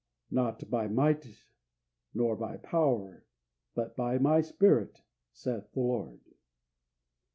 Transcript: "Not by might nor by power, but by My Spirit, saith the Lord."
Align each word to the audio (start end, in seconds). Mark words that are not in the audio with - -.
"Not 0.31 0.67
by 0.67 0.87
might 0.87 1.27
nor 2.11 2.35
by 2.35 2.57
power, 2.57 3.23
but 3.75 3.95
by 3.95 4.17
My 4.17 4.41
Spirit, 4.41 5.03
saith 5.31 5.71
the 5.73 5.79
Lord." 5.81 6.21